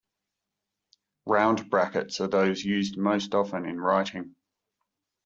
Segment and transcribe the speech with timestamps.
[1.27, 4.35] Round brackets are those used most often in writing.